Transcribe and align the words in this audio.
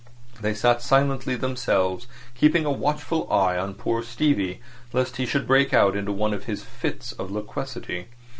They 0.39 0.55
sat 0.55 0.81
silent 0.81 1.25
themselves, 1.25 2.07
keeping 2.33 2.65
a 2.65 2.71
watchful 2.71 3.31
eye 3.31 3.59
on 3.59 3.75
poor 3.75 4.01
Stevie, 4.01 4.59
lest 4.93 5.17
he 5.17 5.27
should 5.27 5.45
break 5.45 5.75
out 5.75 5.95
into 5.95 6.11
one 6.11 6.33
of 6.33 6.45
his 6.45 6.63
fits 6.63 7.11
of 7.11 7.29
loquacity. 7.29 8.07